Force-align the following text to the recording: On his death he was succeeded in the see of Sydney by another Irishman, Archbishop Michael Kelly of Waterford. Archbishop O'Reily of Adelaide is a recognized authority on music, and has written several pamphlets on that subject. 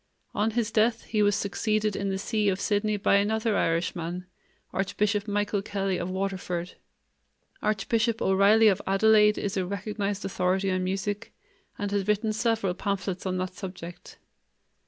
On 0.33 0.49
his 0.49 0.71
death 0.71 1.03
he 1.03 1.21
was 1.21 1.35
succeeded 1.35 1.95
in 1.95 2.09
the 2.09 2.17
see 2.17 2.49
of 2.49 2.59
Sydney 2.59 2.97
by 2.97 3.17
another 3.17 3.55
Irishman, 3.55 4.25
Archbishop 4.73 5.27
Michael 5.27 5.61
Kelly 5.61 5.99
of 5.99 6.09
Waterford. 6.09 6.73
Archbishop 7.61 8.19
O'Reily 8.19 8.67
of 8.67 8.81
Adelaide 8.87 9.37
is 9.37 9.57
a 9.57 9.63
recognized 9.67 10.25
authority 10.25 10.71
on 10.71 10.83
music, 10.83 11.31
and 11.77 11.91
has 11.91 12.07
written 12.07 12.33
several 12.33 12.73
pamphlets 12.73 13.27
on 13.27 13.37
that 13.37 13.53
subject. 13.53 14.17